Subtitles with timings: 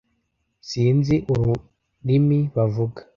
[0.69, 3.01] sinzi ururimi bavuga